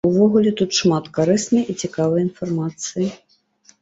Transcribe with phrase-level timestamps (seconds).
[0.09, 3.11] Увогуле тут шмат карыснай і цікавай інфармацыі.